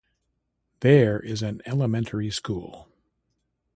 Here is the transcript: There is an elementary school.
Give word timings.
There 0.79 1.19
is 1.19 1.43
an 1.43 1.61
elementary 1.67 2.31
school. 2.31 2.87